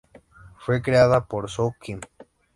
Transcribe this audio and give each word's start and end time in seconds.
Fue 0.57 0.81
creada 0.81 1.27
por 1.27 1.47
Soo 1.47 1.75
Kim. 1.79 1.99